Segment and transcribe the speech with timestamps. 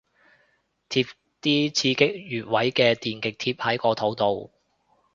[0.89, 1.07] 貼
[1.43, 1.95] 啲刺激
[2.27, 4.51] 穴位嘅電極貼喺個肚度